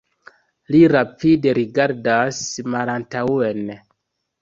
Li 0.75 0.79
rapide 0.93 1.53
rigardas 1.59 2.43
malantaŭen. 2.77 3.67